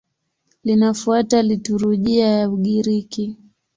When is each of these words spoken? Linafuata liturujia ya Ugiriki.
Linafuata 0.63 1.41
liturujia 1.41 2.27
ya 2.27 2.49
Ugiriki. 2.49 3.37